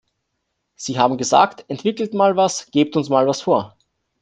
[0.75, 3.77] Sie haben gesagt, entwickelt mal was, gebt uns mal was vor!